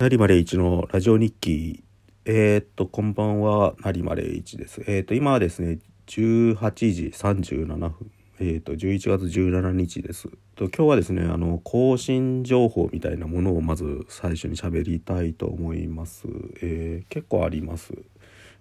[0.00, 1.84] 成丸一のラジオ日記。
[2.24, 3.74] えー、っとこんばんは。
[3.80, 4.82] 成丸一です。
[4.86, 6.54] えー、っと今はですね18
[6.94, 8.10] 時37分。
[8.38, 10.30] えー、と11月17日です。
[10.56, 16.26] と今日はですねあの更新情報みたいなものをまず最初に喋りたいと思います、
[16.62, 17.92] えー、結構あります。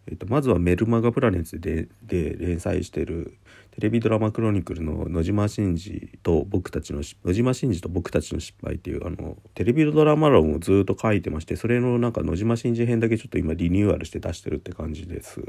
[0.10, 3.38] えーと、まずはメルマガプラネッツでで連載してる
[3.71, 15.42] テレビドラマクロニクルの野島真司と僕たちの野島真司と僕たちの失敗っていうあのテレビドラマ論をずっと書いてましてそれのなんか野島真司編だけちょっと今リニューアルして出してるって感じです。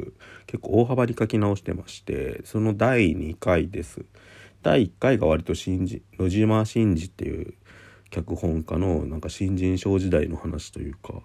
[0.46, 4.04] 結構大幅に書き直してましてその第2回です。
[4.62, 7.54] 第1回が割と新人野島真司っていう
[8.10, 11.22] 脚本家のなんか新人賞時代の話というか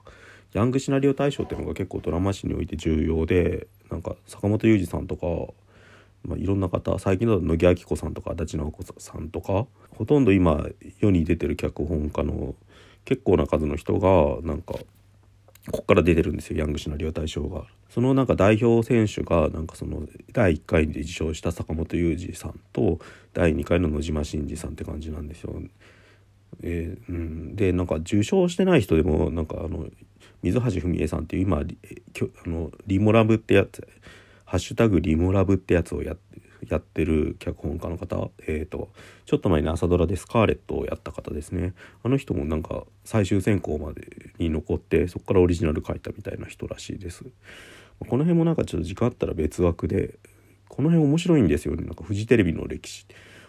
[0.56, 5.54] ヤングシナリオ大賞っていうのが結構ドラマ史において重要でなんか坂本雄二さんとか、
[6.24, 10.66] まあ、いろんな方最近だと野木明子さんとか足立直子さんとかほとんど今
[11.02, 12.56] 世に出てる脚本家の
[13.04, 14.76] 結構な数の人がなんか
[15.72, 17.66] こっから出てるんですよヤングシナリオ大賞が。
[17.90, 23.00] そのなんか代表選手がなんかその第1回で受賞した坂本雄二さんと
[23.34, 25.54] 第2回の野島伸司さんって感じなんですよ。
[26.64, 29.88] えー、うん、でなんか受賞してない人でもなんかあの
[30.46, 33.88] 水橋文江さんっていう今あのリモラブってやつ
[34.46, 38.90] 「ハッシュタグリモラブ」ってやつをやってやってる脚本家の方、えーと、
[39.26, 41.76] ちょっと前に朝ドラで「スカーレット」をやった方ですね。
[42.02, 44.08] あの人もなんか最終選考まで
[44.40, 47.24] に残ってそこからオリジナル書いたみたいな人らしいです。
[48.00, 50.18] この辺もなんかちょっと時間あったら別枠で
[50.68, 51.84] この辺面白いんですよね。
[51.84, 53.06] なんかフジテレビの歴史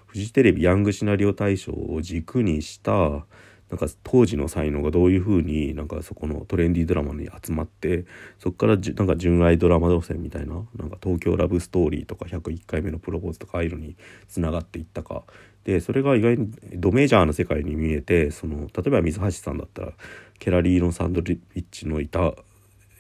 [0.06, 3.26] フジテレビヤングシナリオ大賞を軸にした
[3.70, 8.04] なんか当時の才能がどういうふうになんかそこのトレンディードラマに集まって
[8.38, 13.96] そこからなんか純愛ドラマ路線みたいななんか東京ラブストーリーとか101回目のプロポーズとかああいうのに
[14.28, 15.24] つながっていったか。
[15.64, 19.92] でそれが意外にドメジャーな世界に見えてその例えば水橋さんだったら
[20.38, 22.34] ケラリーノ・サンドリッチのいた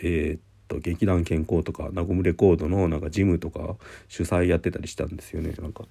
[0.00, 3.76] えー、っと劇団健康とかナゴムレコードのなんかジムとか
[4.08, 5.84] 主催やってたりしたんですよねなんか。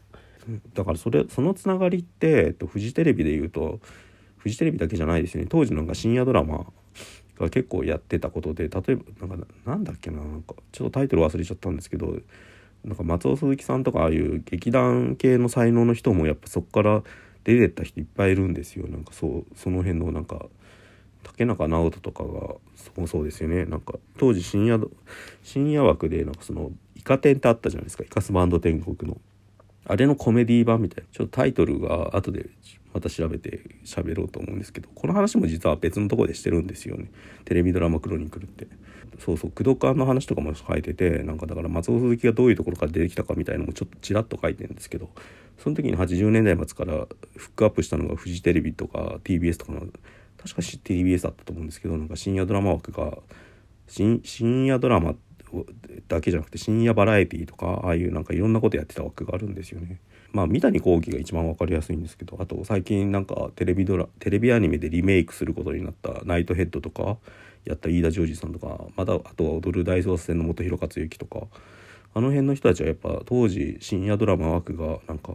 [0.74, 3.80] だからそれそのつながりって、えっと、フジテレビで言うと
[4.46, 5.48] フジテレビだけじゃないですね。
[5.50, 6.68] 当時なんか深夜ドラマ
[7.40, 12.16] が結構やってたことで例えばなんかなんだっけななんかちょっとタイトル忘れちゃったんですけど
[12.84, 17.02] なんか松尾鈴木さんとかああいう劇団系の才能の人もやっぱそこから
[17.44, 18.88] 出てった人いっぱいいるんですよ。
[18.88, 20.46] なんかそうその辺のなんか
[21.24, 22.56] 竹中直人とかが
[22.98, 23.66] もそうですよね。
[23.66, 24.88] なんか当時深夜
[25.42, 28.04] 深夜枠でなんかそのイカ天ってあったじゃないですか。
[28.04, 29.18] イカスバンド天国の。
[29.86, 31.10] あれのコメディ版みたいな。
[31.12, 32.50] ちょっとタイトルが後で
[32.94, 37.12] また調べて喋ろうと思うんですけどこの話も実は別のところでしてるんですよね。
[37.46, 38.68] テレビドラマ「クロニクル」って。
[39.20, 45.10] そうそう工藤館の話とかも書いててなんかだから松尾鈴木がどういうところから出てきたかみたいのもちょっとちらっと書いてるんですけど
[45.58, 53.18] その時に80年代末からフックアップしたのがフジテレビとか TBS とかの確か TBS だったと思うんですけどなんか深夜ドラマ枠が
[53.88, 55.16] 深夜ドラマ
[56.08, 60.00] だけじゃなくて深夜バラエティとかああいうなんかいろんなことやってた枠があるんですよね。
[60.34, 67.18] まあ三谷幸喜が一番分かりやすいんですけどあと最近なんかテレビドラテレビアニメでリメイクすることになった「ナイトヘッド」とか
[67.64, 71.48] やった飯田ジョージさんとかまたあとは「踊る大捜査線」の本広克行とか
[72.14, 75.34] あの辺の人たちはやっぱ当時深夜ドラマ枠がなんか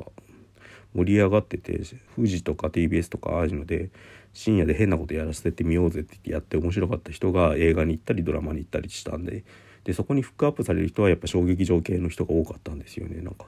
[0.94, 1.80] 盛り上がってて
[2.16, 3.90] 富士とか TBS とかああいうので
[4.32, 9.44] 深夜で変なことやらせてみようぜって言ってやって面白かった人が映画に行ったりドラマに行ったりしたんで
[9.84, 13.20] でそこにフックアップされる人はやっぱ小劇場系の人が多かったんですよね。
[13.22, 13.46] なんか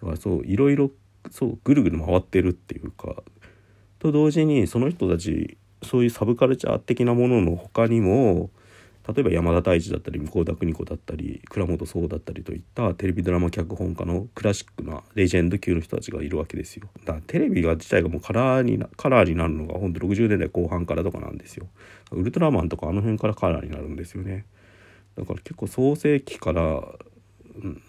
[0.00, 0.90] だからそういろいろ
[1.30, 3.22] そうぐるぐる回ってるっていうか。
[3.98, 8.50] と同時にその人たちそういうサブカルチャー的なものの他にも
[9.08, 16.88] 例えば山田太一だったり向田邦子だったり倉本壮だったりといったテレビドラマ脚本家のクラシックなレジェンド級の人たちがいるわけですよ。
[17.06, 21.68] だからテレビが自体がもうカラーになカラーになるのがほんと60年代後半からとかなんですよ。
[22.12, 24.44] ウルトラマンとかあの辺からカラーになるんですよね。
[25.18, 26.82] だから結構創世期から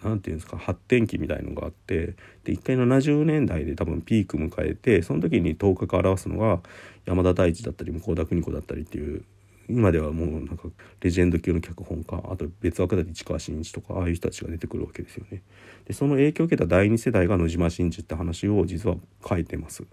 [0.03, 6.59] 何て言うんですか発展期みたいのがあってで一回70年代で多分ピーク迎えてその時に頭角を表すのが
[7.05, 9.23] 山田大地だったり向田邦子だったりっていう
[9.69, 10.63] 今ではもうなんか
[11.01, 15.43] レジェンド級の脚本家あと別枠だと市川新一とかああいう人たちが出てくるわけですよね。
[15.85, 18.95] でその影響を受けた第二世代が野島真司って話を実は
[19.27, 19.83] 書いてます。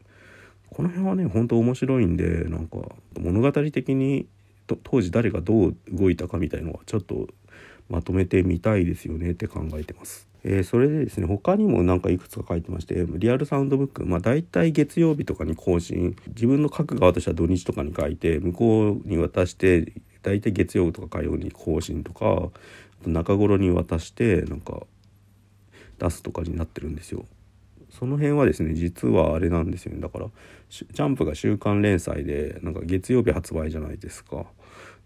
[0.71, 2.79] この辺はね本当面白いんでなんか
[3.21, 4.27] 物語的に
[4.83, 7.29] 当時誰がどう動いたかみたいのはちょっと
[7.89, 10.29] まとめてみたいですよねって考えてます。
[10.49, 19.93] えー、それでですね他にもなんかいくつか書いてましてリアルサウンドブックまあ大体月曜日とかに更新自分の書く側としては土日とかに書いて向こうに渡して
[20.23, 22.51] 大体月曜とか火曜に更新とか
[23.05, 24.83] 中頃に渡してなんか
[25.99, 27.25] 出すとかになってるんですよ。
[27.99, 30.27] その辺はですね実はあれなんですよねだから
[30.69, 34.47] ジャンプが週刊連載でなんか月曜日発売じゃないですか。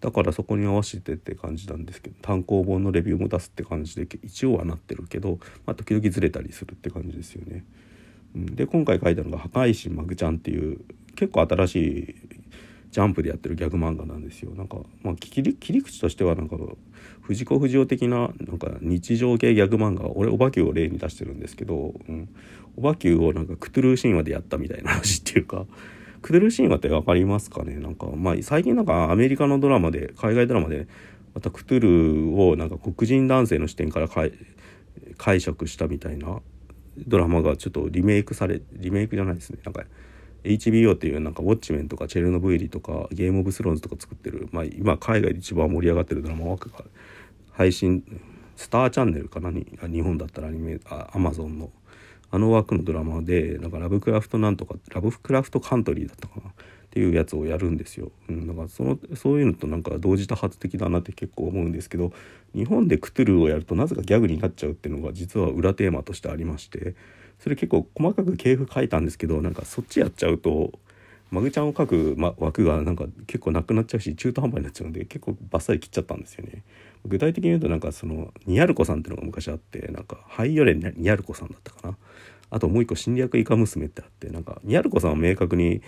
[0.00, 7.66] だからそこに合わせてって感じなんですけど単行本のレビューも出すって感じで一応はなってるけど、まあ、時々ずれたりするって感じですよね。
[8.34, 10.80] で今回書いたのが「破壊神マグちゃん」っていう
[11.16, 12.14] 結構新しい
[12.90, 14.52] ジャンプでやってるギャグ漫画なんですよ。
[14.54, 16.56] なんか、まあ、切り切り口としてはなんか
[17.22, 22.28] 藤子不二雄的ななんか日常系ギャグ漫画俺おばきゅうを例に出してるんですけど、うん、
[22.76, 25.66] おばきゅうをなんかクトゥルー神話でやったみたいな話っていうか
[26.22, 27.76] クトゥルー神話って分かりますかね？
[27.76, 30.88] なんか、まあ、最近なんかアメリカのドラマで海外ドラマで
[31.34, 34.08] またクトゥルーをなんか黒人男性の視点から
[35.16, 36.40] 解釈したみたいな
[37.06, 39.60] ドラマがちょっとリメイクされリメイクじゃないですね。
[39.64, 39.84] なんか
[40.44, 46.84] HBO っていうなんかウォッチメンとかチェルノブイリとかゲームオブスローンズとか作ってる、まあ、今海外で一番盛り上がってるドラマ枠が
[47.52, 48.02] 配信
[48.56, 51.70] スターチャンネルかな日本だったらアニメあアマゾンの
[52.32, 56.52] あの枠のドラマでなんかラブクラフトなんとかラブクラフトカントリーだったかなっ
[56.90, 58.10] ていうやつをやるんですよ。
[58.28, 62.12] うん、だからそのそういうのとなんか同時多発的だなって結構思うんですけど
[62.54, 66.94] 日本でクトゥルーをやるとなぜかギャグになっちゃうっていうのが実は裏テーマとしてありまして
[67.40, 70.72] それ結構細かく系譜書いたんですけどなんかそっちやっちゃうと
[71.30, 76.62] マグちゃんを書く、ま、枠がなんか結構なくなっちゃうし中途半端になっちゃうので結構バッサリ切っちゃったんですよね。
[77.06, 81.96] 具体的に言うとなんかそのニヤルコさんっていうのが昔あってなんかハイヨレニヤルコさんだったかな。
[82.50, 85.82] あともう一個侵略イカ娘ってあってなんかニャルコさんは明確に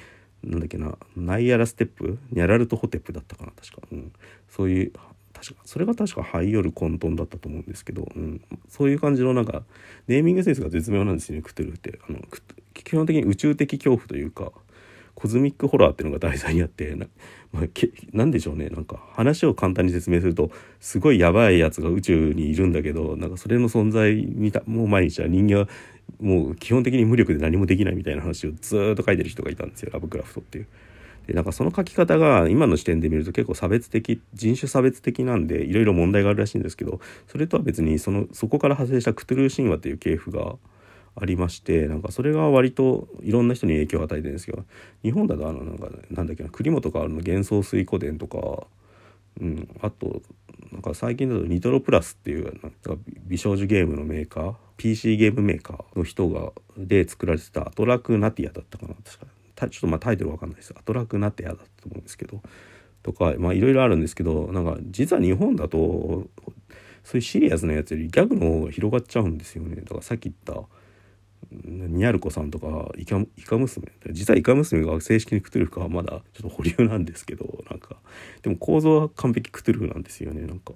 [0.44, 2.18] なんだっけなナイアラステップ？
[2.30, 4.12] ニャラルトホテップだったかな確か、うん、
[4.48, 4.92] そういう
[5.42, 9.64] 確かそれが確か這いよる混沌だったと思うんですけど、うん、そういう感じのなんか
[10.06, 11.98] ネーミングセンスが絶妙なんですよねクトゥルフって。
[12.08, 12.20] あの
[12.74, 14.52] 基本的に宇宙的恐怖というか
[15.14, 17.06] コズミックホラーっていうのが題材にあってな,、
[17.52, 18.68] まあ、けなんでしょうね。
[18.68, 25.68] なんか話を簡単に説明するとすごいやばいやつが宇宙にいるんだけどなんかそれの存在にたもう毎日は人間は
[26.20, 30.66] もう基本的に無力で何もできないみたいな話をずっと書いてる人がいたんですよラブクラフトっていう。
[31.26, 40.56] でなんかその書き方が今の視点で見ると結構差別的人種差別的なんでいろいろ問題があるらしいんですけどそれとは別にそのそこから派生したクトゥルー神話っていう系譜が
[41.14, 44.64] ありましてなんかそれが割といろんな人に影響を与えてるんですけど
[45.02, 48.66] 日本だとあのなんかなんだっけな栗本薫の幻想水湖伝とか、
[49.40, 50.22] うん、あと
[50.72, 52.96] なんか最近だとニトロプラスっていうなんか
[53.26, 59.26] 美少女ゲームのメーカー PC ゲームメーカーの人がで作られてたアトラクナティアだったかな確か。
[59.68, 60.74] ちょっとまあタイトルわかんないです。
[60.76, 62.40] アトラクナティアだったと思うんですけど。
[63.02, 66.28] とかまあいろいろあるんですけどなんか実は日本だと
[67.04, 69.76] そういうシリアスなやつよりギャグの方が広がっちゃうんですよね。
[69.76, 70.68] だからさっき言った
[71.52, 73.88] ニャルコさんとかイカイカ娘。
[74.10, 77.96] 実はイカ娘が正式にクトゥルフかはまだちょっと保留なんですけどなんか。
[78.42, 80.74] でも構造は完璧クトゥルフなんですよねなんか。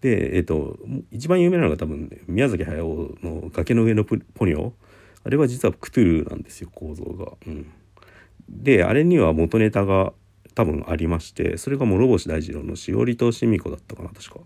[0.00, 0.78] でえっ、ー、と
[1.10, 4.72] 一番有名なのが多分、ね、宮崎駿の「崖の上のポニョ」
[5.24, 7.32] あれは実はクトゥルフなんですよ構造が。
[7.46, 7.66] うん、
[8.48, 10.12] であれには元ネタが
[10.54, 14.40] 多分ありましてそれが諸星大二郎の「しおりとしみこ」だったかな確か。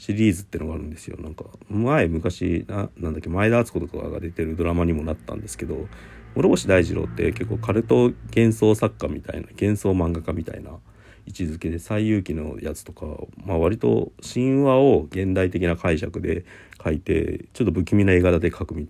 [0.00, 5.88] シリーズってのがあるんですよなんか前昔ななんだっけ前田敦子とかが出てるドラマにもなったんですけど
[6.34, 10.70] 諸星大二郎って結構カルト幻想作家みたいな幻想漫画家みたいな
[11.26, 13.04] 位置づけで「西遊記」のやつとか、
[13.44, 16.46] まあ、割と神話を現代的な解釈で
[16.82, 18.88] 書いてちょっと不気味な映画で書くみ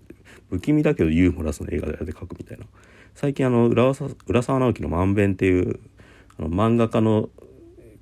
[0.51, 2.67] 不気味だけどユーモラスな映画で書くみたいな
[3.15, 5.81] 最近あの浦沢直樹の「まんべん」っていう
[6.39, 7.29] あの漫画家の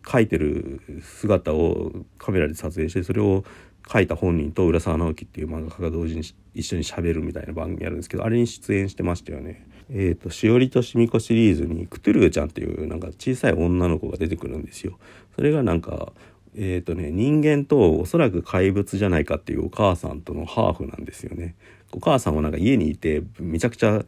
[0.03, 3.45] 描いてる姿をカメラで撮影してそれを
[3.83, 6.23] 描いた本人と浦沢直樹っていう漫画家が同時に
[6.55, 9.67] 一緒にしゃべるみたいな番組あるんですけどあれに出演してましたよね。
[9.91, 14.99] えーと、しおりとしみこシリーズにクトゥルーちゃんっていうなんか小さい女の子が出てくるんですよ。
[15.35, 16.13] それがなんか
[16.55, 21.55] えーとね、人間とおそらく怪物じゃないかっていうお母さんとのハーフなんですよね。
[21.93, 24.05] お母さんはなんか家にいてめちゃくちゃ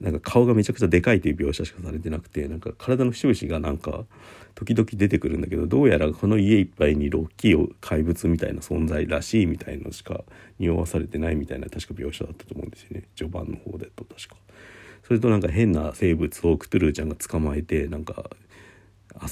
[0.00, 4.04] なんか顔がめちゃくちゃでかいという描写しかされてなくてなんか体の節々がなんか
[4.54, 10.22] 時々出てくるんだけどどうやらこの家いっぱいにロッキー怪物みたいな存在らしいみたいのしか
[10.58, 14.36] 匂わされてないみたいな確か描写だったと思うんですよね序盤の方でと確か。
[15.04, 18.24] それとなんか変な生物をクトゥルーちゃんが捕まえてなんか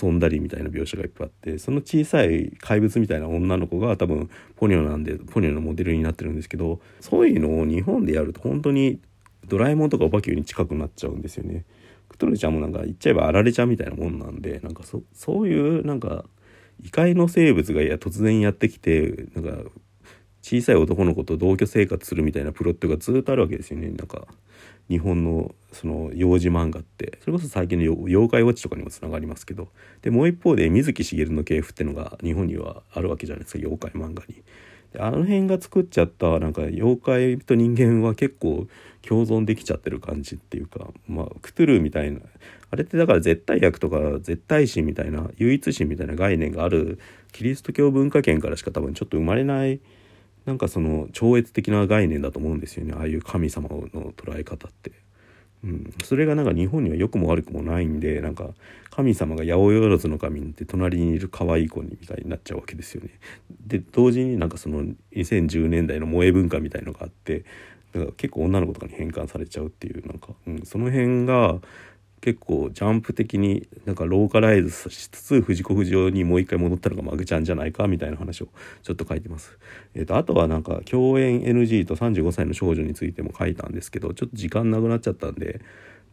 [0.02, 9.00] 遊んだりみたいな描写がいっぱいあってその小さい怪物みたいな女の子が多分ポニョなんでポニョのモデルになってるんですけどそういうのを日本でやると本当に
[9.47, 11.64] ドラえもんとかおばきゅうに近くなっちゃうんですよね。
[12.09, 16.25] クトルちゃんもなんか言っちゃえばあられちゃんみたいなもんなんでなんかそそういうなんか
[16.83, 19.71] 異界の生物がや突然やってきてなんか
[20.42, 24.26] 小さい男の子と同居生活するみたいなプロットがずっとあるわけですよねなんか
[24.88, 29.69] 日本のその幼児漫画ってそれこそ最近の妖怪ウォッチとかにもつながりますけど
[30.02, 34.43] でもう一方で水木しげるの系譜ってのが日本にはあるわけじゃないですか妖怪漫画に。
[34.99, 38.66] あの辺が作っちゃったなんか妖怪と人間は結構
[39.02, 42.21] 共存できちゃってる感じっていうかまあクトゥルーみたいな
[42.71, 46.99] あれってだから絶対悪とか絶対神みたいな唯一神みたいな概念がある
[47.33, 49.81] キリスト教文化圏からしか多分ちょっと生まれない
[50.47, 54.93] なんかその超越的な概念だと思うんですよねああいう神様の捉え方って。
[55.65, 58.50] うん、それがなんか日本には良くも悪くもないんでなんか
[58.91, 63.11] 神様が八百万の神って隣にいる可愛い子にみたいになっちゃうわけですよね。
[63.67, 67.45] で同時になんかその2010年代の萌え文化みたいのがあって
[67.93, 71.59] だから結構女の子とかに変換されちゃうっていうなんか、うん、その辺が
[72.26, 78.49] 結構ジャンプ的になんかローカライズしつつ藤子不二雄にもう一回戻ったのがマグちゃんじゃないかみたいな話を
[78.83, 79.56] ちょっと書いてます。
[79.95, 85.61] えーと、あとはなんか共演 NG と35歳の少女についても書いたんですけどちょっと時間なくなっちゃったんで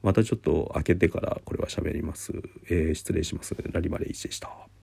[0.03, 2.31] またちょっと開けてからこれは喋ります。
[2.69, 3.55] えー、失礼します。
[3.71, 4.67] ラリマレイチでした。